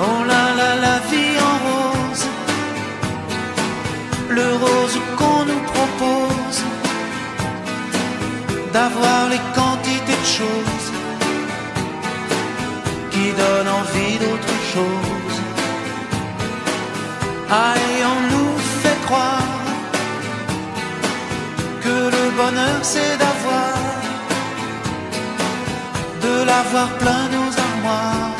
Oh 0.00 0.24
là 0.26 0.54
là, 0.56 0.74
la 0.76 0.98
vie 1.08 1.38
en 1.38 1.56
rose, 1.68 2.26
le 4.30 4.48
rose 4.64 4.98
qu'on 5.16 5.44
nous 5.44 5.60
propose, 5.60 6.62
d'avoir 8.72 9.28
les 9.30 9.40
quantités 9.54 10.18
de 10.20 10.26
choses 10.26 10.88
qui 13.12 13.30
donnent 13.40 13.68
envie 13.68 14.18
d'autre 14.18 14.54
chose. 14.72 15.36
Aïe, 17.50 18.02
on 18.04 18.20
nous 18.32 18.44
fait 18.44 18.53
que 21.82 21.88
le 21.88 22.36
bonheur 22.36 22.82
c'est 22.82 23.18
d'avoir, 23.18 23.74
de 26.22 26.44
l'avoir 26.44 26.88
plein 26.98 27.28
nos 27.28 27.58
armoires. 27.58 28.30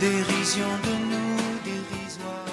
Dérision 0.00 0.66
de 0.84 0.94
nous, 1.10 1.38
dérisoire. 1.64 2.46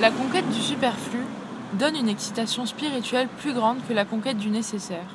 La 0.00 0.10
conquête 0.10 0.48
du 0.50 0.60
superflu 0.60 1.20
donne 1.74 1.96
une 1.96 2.08
excitation 2.08 2.66
spirituelle 2.66 3.28
plus 3.38 3.52
grande 3.52 3.78
que 3.86 3.92
la 3.92 4.04
conquête 4.04 4.38
du 4.38 4.50
nécessaire. 4.50 5.14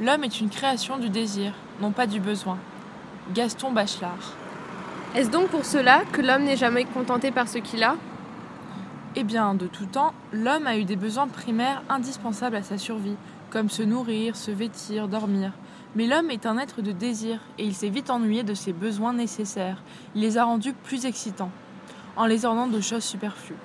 L'homme 0.00 0.24
est 0.24 0.40
une 0.40 0.48
création 0.48 0.96
du 0.96 1.10
désir, 1.10 1.52
non 1.80 1.90
pas 1.90 2.06
du 2.06 2.20
besoin. 2.20 2.58
Gaston 3.34 3.72
Bachelard. 3.72 4.41
Est-ce 5.14 5.28
donc 5.28 5.48
pour 5.48 5.66
cela 5.66 6.04
que 6.10 6.22
l'homme 6.22 6.44
n'est 6.44 6.56
jamais 6.56 6.86
contenté 6.86 7.32
par 7.32 7.46
ce 7.46 7.58
qu'il 7.58 7.82
a? 7.82 7.96
Eh 9.14 9.24
bien, 9.24 9.54
de 9.54 9.66
tout 9.66 9.84
temps, 9.84 10.14
l'homme 10.32 10.66
a 10.66 10.78
eu 10.78 10.84
des 10.84 10.96
besoins 10.96 11.28
primaires 11.28 11.82
indispensables 11.90 12.56
à 12.56 12.62
sa 12.62 12.78
survie, 12.78 13.16
comme 13.50 13.68
se 13.68 13.82
nourrir, 13.82 14.36
se 14.36 14.50
vêtir, 14.50 15.08
dormir. 15.08 15.52
Mais 15.96 16.06
l'homme 16.06 16.30
est 16.30 16.46
un 16.46 16.56
être 16.56 16.80
de 16.80 16.92
désir, 16.92 17.40
et 17.58 17.64
il 17.66 17.74
s'est 17.74 17.90
vite 17.90 18.08
ennuyé 18.08 18.42
de 18.42 18.54
ses 18.54 18.72
besoins 18.72 19.12
nécessaires. 19.12 19.82
Il 20.14 20.22
les 20.22 20.38
a 20.38 20.44
rendus 20.44 20.72
plus 20.72 21.04
excitants, 21.04 21.50
en 22.16 22.24
les 22.24 22.46
ornant 22.46 22.66
de 22.66 22.80
choses 22.80 23.04
superflues. 23.04 23.56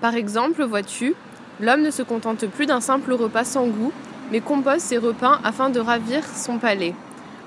Par 0.00 0.16
exemple, 0.16 0.64
vois-tu, 0.64 1.14
l'homme 1.60 1.82
ne 1.82 1.92
se 1.92 2.02
contente 2.02 2.44
plus 2.46 2.66
d'un 2.66 2.80
simple 2.80 3.12
repas 3.12 3.44
sans 3.44 3.68
goût, 3.68 3.92
mais 4.32 4.40
compose 4.40 4.80
ses 4.80 4.98
repas 4.98 5.38
afin 5.44 5.70
de 5.70 5.78
ravir 5.78 6.24
son 6.26 6.58
palais. 6.58 6.96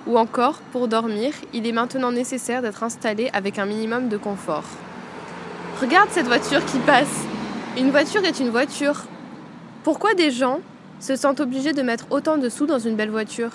Ou 0.08 0.18
encore, 0.18 0.56
pour 0.72 0.88
dormir, 0.88 1.34
il 1.54 1.68
est 1.68 1.72
maintenant 1.72 2.12
nécessaire 2.12 2.62
d'être 2.62 2.84
installé 2.84 3.30
avec 3.34 3.60
un 3.60 3.66
minimum 3.66 4.10
de 4.10 4.18
confort. 4.18 4.64
Regarde 5.80 6.10
cette 6.12 6.28
voiture 6.28 6.66
qui 6.66 6.80
passe. 6.80 7.24
Une 7.78 7.92
voiture 7.92 8.24
est 8.26 8.40
une 8.40 8.50
voiture. 8.50 9.04
Pourquoi 9.84 10.14
des 10.14 10.32
gens 10.32 10.60
se 11.00 11.16
sentent 11.16 11.40
obligés 11.40 11.74
de 11.74 11.82
mettre 11.82 12.06
autant 12.10 12.38
de 12.38 12.50
sous 12.50 12.66
dans 12.66 12.80
une 12.80 12.96
belle 12.96 13.12
voiture? 13.12 13.52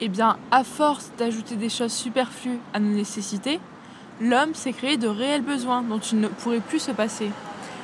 Eh 0.00 0.08
bien, 0.08 0.38
à 0.50 0.64
force 0.64 1.10
d'ajouter 1.18 1.56
des 1.56 1.68
choses 1.68 1.92
superflues 1.92 2.58
à 2.72 2.80
nos 2.80 2.94
nécessités, 2.94 3.60
l'homme 4.20 4.54
s'est 4.54 4.72
créé 4.72 4.96
de 4.96 5.08
réels 5.08 5.42
besoins 5.42 5.82
dont 5.82 5.98
il 5.98 6.20
ne 6.20 6.28
pourrait 6.28 6.60
plus 6.60 6.78
se 6.80 6.90
passer. 6.90 7.30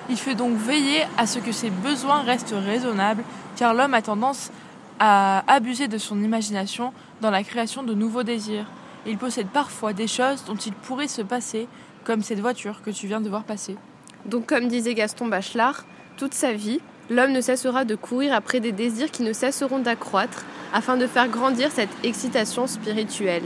Il 0.09 0.17
fait 0.17 0.35
donc 0.35 0.57
veiller 0.57 1.05
à 1.19 1.27
ce 1.27 1.39
que 1.39 1.53
ses 1.53 1.71
besoins 1.71 2.23
restent 2.23 2.55
raisonnables, 2.57 3.23
car 3.57 3.75
l'homme 3.75 3.95
a 3.95 4.03
tendance 4.03 4.51
à 4.99 5.45
abuser 5.53 5.89
de 5.89 5.99
son 5.99 6.23
imagination 6.23 6.93
dans 7.21 7.31
la 7.31 7.43
création 7.43 7.83
de 7.83 7.95
nouveaux 7.95 8.23
désirs. 8.23 8.67
Il 9.07 9.19
possède 9.19 9.49
parfois 9.49 9.93
des 9.93 10.07
choses 10.07 10.45
dont 10.45 10.57
il 10.57 10.73
pourrait 10.73 11.09
se 11.09 11.23
passer, 11.23 11.69
comme 12.05 12.23
cette 12.23 12.41
voiture 12.41 12.83
que 12.83 12.91
tu 12.91 13.07
viens 13.07 13.21
de 13.21 13.29
voir 13.29 13.45
passer. 13.45 13.77
Donc 14.25 14.47
comme 14.47 14.69
disait 14.69 14.95
Gaston 14.95 15.27
Bachelard, 15.27 15.85
toute 16.17 16.35
sa 16.35 16.53
vie, 16.53 16.81
l'homme 17.11 17.33
ne 17.33 17.41
cessera 17.41 17.85
de 17.85 17.95
courir 17.95 18.35
après 18.35 18.61
des 18.61 18.73
désirs 18.73 19.11
qui 19.11 19.23
ne 19.23 19.33
cesseront 19.33 19.79
d'accroître 19.79 20.45
afin 20.73 20.97
de 20.97 21.07
faire 21.07 21.29
grandir 21.29 21.71
cette 21.71 21.91
excitation 22.03 22.67
spirituelle. 22.67 23.45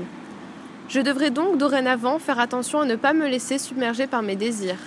Je 0.89 1.01
devrais 1.01 1.31
donc 1.31 1.59
dorénavant 1.59 2.19
faire 2.19 2.41
attention 2.41 2.81
à 2.81 2.85
ne 2.85 2.97
pas 2.97 3.13
me 3.13 3.29
laisser 3.29 3.59
submerger 3.59 4.07
par 4.07 4.23
mes 4.23 4.37
désirs. 4.37 4.79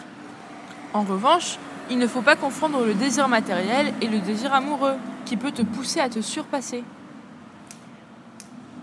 En 0.93 1.03
revanche, 1.03 1.58
il 1.89 1.98
ne 1.98 2.08
faut 2.08 2.22
pas 2.22 2.36
confondre 2.36 2.86
le 2.86 2.93
désir 2.93 3.27
matériel 3.27 3.93
et 4.01 4.08
le 4.08 4.20
désir 4.20 4.53
amoureux, 4.53 4.96
qui 5.33 5.37
peut 5.37 5.51
te 5.51 5.63
pousser 5.63 5.99
à 5.99 6.09
te 6.09 6.21
surpasser. 6.21 6.83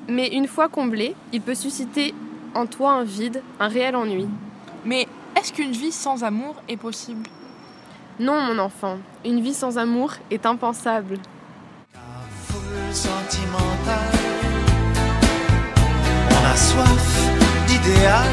Mais 0.09 0.27
une 0.35 0.49
fois 0.49 0.69
comblé, 0.69 1.15
il 1.33 1.41
peut 1.41 1.55
susciter 1.55 2.13
en 2.57 2.67
toi 2.67 2.91
un 2.91 3.05
vide, 3.05 3.41
un 3.61 3.69
réel 3.69 3.95
ennui. 3.95 4.27
Mais 4.85 5.07
est-ce 5.37 5.53
qu'une 5.53 5.71
vie 5.71 5.93
sans 5.93 6.25
amour 6.25 6.57
est 6.69 6.77
possible? 6.77 7.23
Non, 8.19 8.41
mon 8.41 8.59
enfant, 8.59 8.99
une 9.25 9.41
vie 9.41 9.55
sans 9.55 9.79
amour 9.79 10.15
est 10.33 10.45
impensable. 10.45 11.19
Foule 12.49 12.93
sentimentale, 12.93 14.19
on 16.31 16.47
a 16.53 16.57
soif 16.57 17.31
d'idéal, 17.69 18.29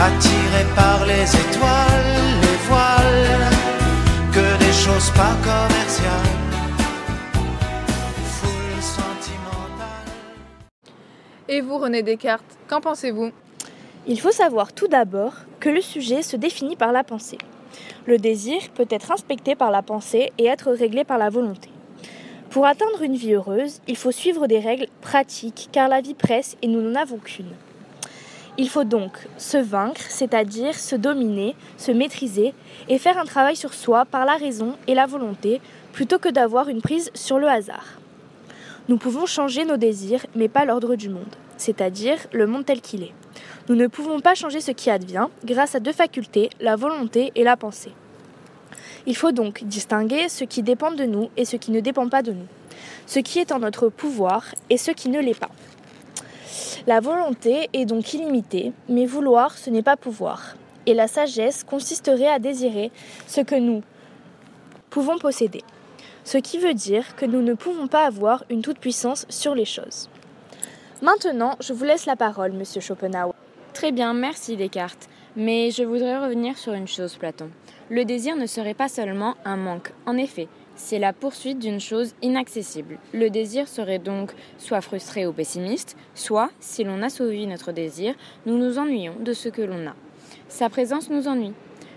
attiré 0.00 0.66
par 0.74 1.06
les 1.06 1.22
étoiles, 1.22 2.47
pas. 5.14 5.36
Foule 8.24 8.82
sentimentale. 8.82 10.06
Et 11.48 11.60
vous, 11.60 11.78
René 11.78 12.02
Descartes, 12.02 12.58
qu'en 12.68 12.80
pensez-vous? 12.80 13.30
Il 14.06 14.20
faut 14.20 14.30
savoir 14.32 14.72
tout 14.72 14.88
d'abord 14.88 15.34
que 15.60 15.68
le 15.68 15.82
sujet 15.82 16.22
se 16.22 16.36
définit 16.36 16.76
par 16.76 16.92
la 16.92 17.04
pensée. 17.04 17.38
Le 18.06 18.16
désir 18.16 18.62
peut 18.74 18.86
être 18.88 19.12
inspecté 19.12 19.54
par 19.54 19.70
la 19.70 19.82
pensée 19.82 20.32
et 20.38 20.46
être 20.46 20.72
réglé 20.72 21.04
par 21.04 21.18
la 21.18 21.28
volonté. 21.28 21.68
Pour 22.48 22.64
atteindre 22.64 23.02
une 23.02 23.16
vie 23.16 23.34
heureuse, 23.34 23.80
il 23.86 23.96
faut 23.96 24.12
suivre 24.12 24.46
des 24.46 24.58
règles 24.58 24.86
pratiques 25.02 25.68
car 25.70 25.88
la 25.88 26.00
vie 26.00 26.14
presse 26.14 26.56
et 26.62 26.66
nous 26.66 26.80
n'en 26.80 26.98
avons 26.98 27.18
qu'une. 27.18 27.52
Il 28.60 28.68
faut 28.68 28.82
donc 28.82 29.12
se 29.36 29.56
vaincre, 29.56 30.00
c'est-à-dire 30.08 30.74
se 30.76 30.96
dominer, 30.96 31.54
se 31.76 31.92
maîtriser 31.92 32.54
et 32.88 32.98
faire 32.98 33.16
un 33.16 33.24
travail 33.24 33.54
sur 33.54 33.72
soi 33.72 34.04
par 34.04 34.24
la 34.24 34.34
raison 34.34 34.74
et 34.88 34.94
la 34.94 35.06
volonté 35.06 35.60
plutôt 35.92 36.18
que 36.18 36.28
d'avoir 36.28 36.68
une 36.68 36.82
prise 36.82 37.12
sur 37.14 37.38
le 37.38 37.48
hasard. 37.48 38.00
Nous 38.88 38.98
pouvons 38.98 39.26
changer 39.26 39.64
nos 39.64 39.76
désirs, 39.76 40.26
mais 40.34 40.48
pas 40.48 40.64
l'ordre 40.64 40.96
du 40.96 41.08
monde, 41.08 41.36
c'est-à-dire 41.56 42.18
le 42.32 42.48
monde 42.48 42.66
tel 42.66 42.80
qu'il 42.80 43.04
est. 43.04 43.12
Nous 43.68 43.76
ne 43.76 43.86
pouvons 43.86 44.18
pas 44.18 44.34
changer 44.34 44.60
ce 44.60 44.72
qui 44.72 44.90
advient 44.90 45.28
grâce 45.44 45.76
à 45.76 45.80
deux 45.80 45.92
facultés, 45.92 46.50
la 46.60 46.74
volonté 46.74 47.30
et 47.36 47.44
la 47.44 47.56
pensée. 47.56 47.92
Il 49.06 49.16
faut 49.16 49.30
donc 49.30 49.62
distinguer 49.62 50.28
ce 50.28 50.42
qui 50.42 50.64
dépend 50.64 50.90
de 50.90 51.04
nous 51.04 51.30
et 51.36 51.44
ce 51.44 51.54
qui 51.56 51.70
ne 51.70 51.78
dépend 51.78 52.08
pas 52.08 52.22
de 52.22 52.32
nous, 52.32 52.46
ce 53.06 53.20
qui 53.20 53.38
est 53.38 53.52
en 53.52 53.60
notre 53.60 53.88
pouvoir 53.88 54.46
et 54.68 54.78
ce 54.78 54.90
qui 54.90 55.10
ne 55.10 55.20
l'est 55.20 55.38
pas. 55.38 55.50
La 56.86 57.00
volonté 57.00 57.68
est 57.72 57.84
donc 57.84 58.14
illimitée, 58.14 58.72
mais 58.88 59.06
vouloir, 59.06 59.56
ce 59.56 59.70
n'est 59.70 59.82
pas 59.82 59.96
pouvoir. 59.96 60.54
Et 60.86 60.94
la 60.94 61.08
sagesse 61.08 61.64
consisterait 61.64 62.28
à 62.28 62.38
désirer 62.38 62.90
ce 63.26 63.40
que 63.40 63.54
nous 63.54 63.82
pouvons 64.90 65.18
posséder. 65.18 65.62
Ce 66.24 66.38
qui 66.38 66.58
veut 66.58 66.74
dire 66.74 67.16
que 67.16 67.26
nous 67.26 67.42
ne 67.42 67.54
pouvons 67.54 67.88
pas 67.88 68.06
avoir 68.06 68.44
une 68.50 68.62
toute-puissance 68.62 69.26
sur 69.28 69.54
les 69.54 69.64
choses. 69.64 70.08
Maintenant, 71.02 71.56
je 71.60 71.72
vous 71.72 71.84
laisse 71.84 72.06
la 72.06 72.16
parole, 72.16 72.52
monsieur 72.52 72.80
Schopenhauer. 72.80 73.34
Très 73.72 73.92
bien, 73.92 74.14
merci 74.14 74.56
Descartes. 74.56 75.08
Mais 75.36 75.70
je 75.70 75.84
voudrais 75.84 76.18
revenir 76.18 76.58
sur 76.58 76.72
une 76.72 76.88
chose, 76.88 77.16
Platon. 77.16 77.50
Le 77.90 78.04
désir 78.04 78.34
ne 78.36 78.46
serait 78.46 78.74
pas 78.74 78.88
seulement 78.88 79.36
un 79.44 79.56
manque. 79.56 79.92
En 80.04 80.16
effet, 80.16 80.48
c'est 80.78 80.98
la 80.98 81.12
poursuite 81.12 81.58
d'une 81.58 81.80
chose 81.80 82.14
inaccessible. 82.22 82.98
Le 83.12 83.28
désir 83.28 83.68
serait 83.68 83.98
donc 83.98 84.32
soit 84.56 84.80
frustré 84.80 85.26
ou 85.26 85.32
pessimiste, 85.32 85.96
soit, 86.14 86.50
si 86.60 86.84
l'on 86.84 87.02
assouvit 87.02 87.46
notre 87.46 87.72
désir, 87.72 88.14
nous 88.46 88.56
nous 88.56 88.78
ennuyons 88.78 89.16
de 89.20 89.32
ce 89.32 89.48
que 89.48 89.60
l'on 89.60 89.88
a. 89.88 89.94
Sa 90.48 90.70
présence 90.70 91.10
nous 91.10 91.28
ennuie. 91.28 91.52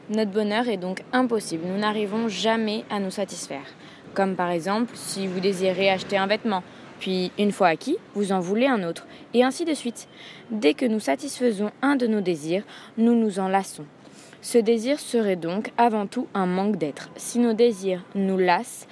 Notre 0.10 0.32
bonheur 0.32 0.68
est 0.68 0.78
donc 0.78 1.04
impossible, 1.14 1.64
nous 1.66 1.78
n'arrivons 1.78 2.28
jamais 2.28 2.84
à 2.90 3.00
nous 3.00 3.12
satisfaire. 3.12 3.66
Comme 4.14 4.36
par 4.36 4.50
exemple, 4.50 4.92
si 4.96 5.28
vous 5.28 5.40
désirez 5.40 5.90
acheter 5.90 6.18
un 6.18 6.28
vêtement, 6.28 6.64
puis 7.00 7.32
une 7.38 7.52
fois 7.52 7.68
acquis, 7.68 7.98
vous 8.16 8.32
en 8.32 8.40
voulez 8.40 8.68
un 8.68 8.84
autre, 8.84 9.08
et 9.34 9.44
ainsi 9.44 9.64
de 9.64 9.74
suite. 9.74 10.08
Dès 10.50 10.74
que 10.74 10.86
nous 10.86 11.00
satisfaisons 11.00 11.72
un 11.82 11.96
de 11.96 12.08
nos 12.08 12.22
désirs, 12.22 12.64
nous 12.98 13.16
nous 13.16 13.40
en 13.40 13.48
lassons. 13.48 13.86
Ce 14.42 14.58
désir 14.58 15.00
serait 15.00 15.36
donc 15.36 15.72
avant 15.78 16.08
tout 16.08 16.28
un 16.34 16.48
manque 16.48 16.78
d'être. 16.78 17.10
Si 17.16 17.38
nos 17.38 17.54
désirs 17.54 18.04
nous 18.16 18.38
lassent, 18.38 18.88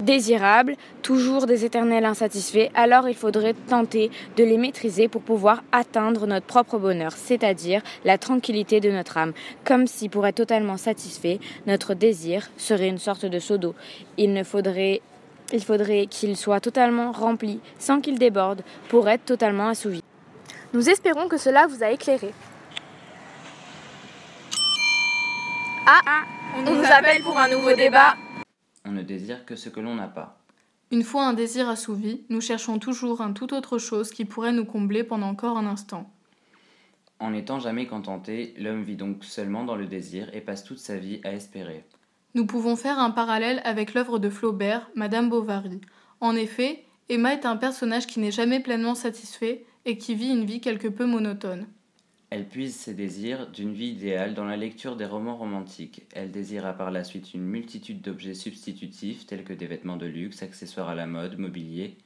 désirables, 0.00 0.76
toujours 1.02 1.46
des 1.46 1.64
éternels 1.64 2.04
insatisfaits, 2.04 2.70
alors 2.74 3.08
il 3.08 3.14
faudrait 3.14 3.54
tenter 3.68 4.10
de 4.36 4.44
les 4.44 4.58
maîtriser 4.58 5.08
pour 5.08 5.22
pouvoir 5.22 5.62
atteindre 5.72 6.26
notre 6.26 6.46
propre 6.46 6.78
bonheur, 6.78 7.12
c'est-à-dire 7.12 7.82
la 8.04 8.18
tranquillité 8.18 8.80
de 8.80 8.90
notre 8.90 9.16
âme, 9.16 9.32
comme 9.64 9.86
si 9.86 10.08
pour 10.08 10.26
être 10.26 10.36
totalement 10.36 10.76
satisfait, 10.76 11.38
notre 11.66 11.94
désir 11.94 12.50
serait 12.56 12.88
une 12.88 12.98
sorte 12.98 13.26
de 13.26 13.38
seau 13.38 13.58
d'eau. 13.58 13.74
Il 14.16 14.34
il 15.52 15.64
faudrait 15.64 16.06
qu'il 16.06 16.36
soit 16.36 16.60
totalement 16.60 17.12
rempli, 17.12 17.60
sans 17.78 18.00
qu'il 18.00 18.18
déborde, 18.18 18.62
pour 18.88 19.08
être 19.08 19.24
totalement 19.24 19.68
assouvi. 19.68 20.02
Nous 20.72 20.88
espérons 20.88 21.28
que 21.28 21.38
cela 21.38 21.66
vous 21.66 21.82
a 21.82 21.90
éclairé. 21.90 22.32
Ah, 25.92 26.24
on, 26.56 26.62
nous 26.62 26.84
appelle 26.84 27.20
pour 27.20 27.36
un 27.36 27.48
nouveau 27.48 27.74
débat. 27.74 28.16
On 28.84 28.92
ne 28.92 29.02
désire 29.02 29.44
que 29.44 29.56
ce 29.56 29.68
que 29.68 29.80
l'on 29.80 29.96
n'a 29.96 30.06
pas. 30.06 30.38
Une 30.92 31.02
fois 31.02 31.26
un 31.26 31.32
désir 31.32 31.68
assouvi, 31.68 32.24
nous 32.28 32.40
cherchons 32.40 32.78
toujours 32.78 33.22
un 33.22 33.32
tout 33.32 33.52
autre 33.52 33.78
chose 33.78 34.12
qui 34.12 34.24
pourrait 34.24 34.52
nous 34.52 34.64
combler 34.64 35.02
pendant 35.02 35.26
encore 35.26 35.58
un 35.58 35.66
instant. 35.66 36.08
En 37.18 37.32
n'étant 37.32 37.58
jamais 37.58 37.88
contenté, 37.88 38.54
l'homme 38.56 38.84
vit 38.84 38.94
donc 38.94 39.24
seulement 39.24 39.64
dans 39.64 39.74
le 39.74 39.86
désir 39.86 40.30
et 40.32 40.40
passe 40.40 40.62
toute 40.62 40.78
sa 40.78 40.96
vie 40.96 41.20
à 41.24 41.32
espérer. 41.32 41.84
Nous 42.36 42.46
pouvons 42.46 42.76
faire 42.76 43.00
un 43.00 43.10
parallèle 43.10 43.60
avec 43.64 43.92
l'œuvre 43.92 44.20
de 44.20 44.30
Flaubert, 44.30 44.88
Madame 44.94 45.28
Bovary. 45.28 45.80
En 46.20 46.36
effet, 46.36 46.84
Emma 47.08 47.32
est 47.32 47.46
un 47.46 47.56
personnage 47.56 48.06
qui 48.06 48.20
n'est 48.20 48.30
jamais 48.30 48.60
pleinement 48.60 48.94
satisfait 48.94 49.64
et 49.86 49.98
qui 49.98 50.14
vit 50.14 50.30
une 50.30 50.44
vie 50.44 50.60
quelque 50.60 50.86
peu 50.86 51.04
monotone. 51.04 51.66
Elle 52.30 52.46
puise 52.46 52.76
ses 52.76 52.94
désirs 52.94 53.48
d'une 53.48 53.72
vie 53.72 53.88
idéale 53.88 54.34
dans 54.34 54.44
la 54.44 54.56
lecture 54.56 54.94
des 54.94 55.04
romans 55.04 55.36
romantiques. 55.36 56.02
Elle 56.12 56.30
désira 56.30 56.72
par 56.72 56.92
la 56.92 57.02
suite 57.02 57.34
une 57.34 57.42
multitude 57.42 58.02
d'objets 58.02 58.34
substitutifs 58.34 59.26
tels 59.26 59.42
que 59.42 59.52
des 59.52 59.66
vêtements 59.66 59.96
de 59.96 60.06
luxe, 60.06 60.44
accessoires 60.44 60.88
à 60.88 60.94
la 60.94 61.06
mode, 61.06 61.38
mobilier, 61.38 61.96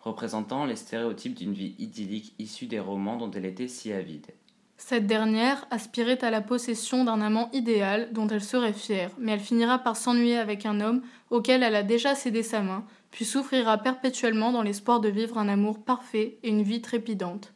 représentant 0.00 0.66
les 0.66 0.76
stéréotypes 0.76 1.34
d'une 1.34 1.54
vie 1.54 1.74
idyllique 1.78 2.34
issue 2.38 2.66
des 2.66 2.78
romans 2.78 3.16
dont 3.16 3.30
elle 3.30 3.46
était 3.46 3.68
si 3.68 3.90
avide. 3.90 4.26
Cette 4.76 5.06
dernière 5.06 5.66
aspirait 5.70 6.22
à 6.22 6.30
la 6.30 6.42
possession 6.42 7.04
d'un 7.04 7.22
amant 7.22 7.48
idéal 7.52 8.12
dont 8.12 8.28
elle 8.28 8.42
serait 8.42 8.74
fière, 8.74 9.10
mais 9.18 9.32
elle 9.32 9.40
finira 9.40 9.78
par 9.78 9.96
s'ennuyer 9.96 10.36
avec 10.36 10.66
un 10.66 10.80
homme 10.80 11.00
auquel 11.30 11.62
elle 11.62 11.76
a 11.76 11.82
déjà 11.82 12.14
cédé 12.14 12.42
sa 12.42 12.60
main, 12.60 12.84
puis 13.10 13.24
souffrira 13.24 13.78
perpétuellement 13.78 14.52
dans 14.52 14.62
l'espoir 14.62 15.00
de 15.00 15.08
vivre 15.08 15.38
un 15.38 15.48
amour 15.48 15.82
parfait 15.82 16.38
et 16.42 16.50
une 16.50 16.62
vie 16.62 16.82
trépidante. 16.82 17.54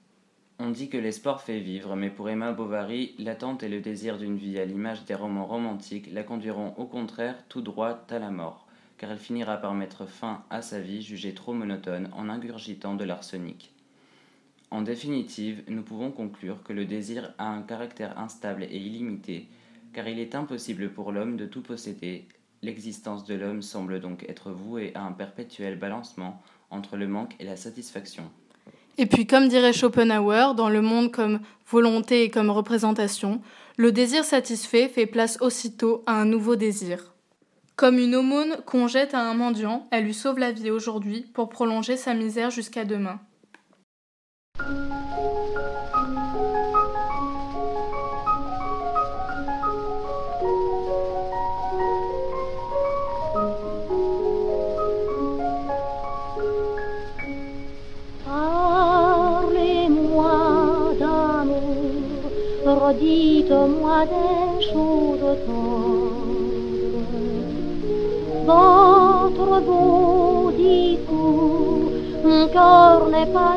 On 0.61 0.71
dit 0.71 0.88
que 0.88 0.97
l'espoir 0.97 1.43
fait 1.43 1.59
vivre, 1.59 1.97
mais 1.97 2.11
pour 2.11 2.31
Emma 2.31 2.53
Bovary, 2.53 3.17
l'attente 3.19 3.64
et 3.64 3.69
le 3.69 3.81
désir 3.81 4.19
d'une 4.19 4.37
vie 4.37 4.61
à 4.61 4.64
l'image 4.64 5.05
des 5.05 5.17
romans 5.17 5.47
romantiques 5.47 6.12
la 6.12 6.23
conduiront 6.23 6.75
au 6.77 6.85
contraire 6.85 7.43
tout 7.49 7.61
droit 7.61 8.07
à 8.09 8.19
la 8.21 8.31
mort, 8.31 8.69
car 8.97 9.11
elle 9.11 9.19
finira 9.19 9.57
par 9.57 9.75
mettre 9.75 10.07
fin 10.07 10.45
à 10.51 10.62
sa 10.62 10.79
vie 10.79 11.03
jugée 11.03 11.35
trop 11.35 11.55
monotone 11.55 12.09
en 12.12 12.29
ingurgitant 12.29 12.95
de 12.95 13.03
l'arsenic. 13.03 13.73
En 14.71 14.83
définitive, 14.83 15.64
nous 15.67 15.83
pouvons 15.83 16.12
conclure 16.12 16.62
que 16.62 16.73
le 16.73 16.85
désir 16.85 17.35
a 17.38 17.49
un 17.49 17.62
caractère 17.62 18.17
instable 18.17 18.62
et 18.62 18.77
illimité, 18.77 19.49
car 19.93 20.07
il 20.07 20.21
est 20.21 20.37
impossible 20.37 20.90
pour 20.90 21.11
l'homme 21.11 21.37
de 21.37 21.47
tout 21.47 21.62
posséder. 21.62 22.29
L'existence 22.62 23.25
de 23.25 23.35
l'homme 23.35 23.61
semble 23.61 23.99
donc 23.99 24.25
être 24.29 24.53
vouée 24.53 24.93
à 24.95 25.03
un 25.03 25.12
perpétuel 25.12 25.77
balancement 25.77 26.40
entre 26.71 26.97
le 26.97 27.09
manque 27.09 27.35
et 27.40 27.45
la 27.45 27.57
satisfaction. 27.57 28.31
Et 28.96 29.07
puis, 29.07 29.26
comme 29.26 29.48
dirait 29.48 29.72
Schopenhauer, 29.72 30.54
dans 30.54 30.68
le 30.68 30.80
monde 30.80 31.11
comme 31.11 31.40
volonté 31.68 32.22
et 32.22 32.30
comme 32.30 32.50
représentation, 32.50 33.40
le 33.76 33.90
désir 33.90 34.24
satisfait 34.24 34.88
fait 34.88 35.07
place 35.07 35.38
aussitôt 35.40 36.04
à 36.07 36.20
un 36.20 36.24
nouveau 36.24 36.54
désir. 36.54 37.12
Comme 37.76 37.98
une 37.98 38.14
aumône 38.14 38.57
qu'on 38.66 38.87
jette 38.87 39.14
à 39.14 39.20
un 39.20 39.35
mendiant, 39.35 39.88
elle 39.90 40.04
lui 40.04 40.14
sauve 40.14 40.38
la 40.38 40.52
vie 40.52 40.70
aujourd'hui 40.70 41.26
pour 41.35 41.48
prolonger 41.48 41.96
sa 41.96 42.14
misère 42.14 42.50
jusqu'à 42.50 42.85
demain. 42.85 43.18
Dites-moi 62.92 64.05
des 64.07 64.64
choses 64.66 65.38
tendres. 65.47 66.25
Votre 68.47 69.61
beau 69.62 70.51
discours, 70.51 71.92
mon 72.25 72.47
cœur 72.49 73.09
n'est 73.09 73.33
pas 73.33 73.57